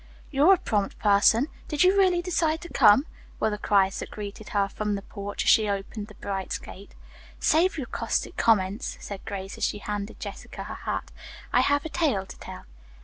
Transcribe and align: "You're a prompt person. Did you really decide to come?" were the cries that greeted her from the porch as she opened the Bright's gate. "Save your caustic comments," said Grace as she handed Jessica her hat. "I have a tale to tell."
"You're 0.31 0.51
a 0.55 0.57
prompt 0.57 0.97
person. 0.97 1.47
Did 1.67 1.83
you 1.83 1.95
really 1.95 2.23
decide 2.23 2.59
to 2.61 2.69
come?" 2.69 3.05
were 3.39 3.51
the 3.51 3.59
cries 3.59 3.99
that 3.99 4.09
greeted 4.09 4.49
her 4.49 4.67
from 4.67 4.95
the 4.95 5.03
porch 5.03 5.43
as 5.43 5.49
she 5.51 5.69
opened 5.69 6.07
the 6.07 6.15
Bright's 6.15 6.57
gate. 6.57 6.95
"Save 7.39 7.77
your 7.77 7.85
caustic 7.85 8.35
comments," 8.35 8.97
said 8.99 9.23
Grace 9.25 9.59
as 9.59 9.63
she 9.63 9.77
handed 9.77 10.19
Jessica 10.19 10.63
her 10.63 10.73
hat. 10.73 11.11
"I 11.53 11.59
have 11.61 11.85
a 11.85 11.89
tale 11.89 12.25
to 12.25 12.39
tell." 12.39 12.65